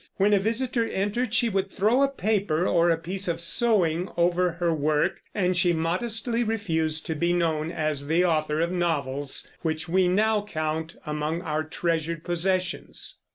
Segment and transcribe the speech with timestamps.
[0.17, 4.53] When a visitor entered, she would throw a paper or a piece of sewing over
[4.53, 9.87] her work, and she modestly refused to be known as the author of novels which
[9.87, 13.19] we now count among our treasured possessions.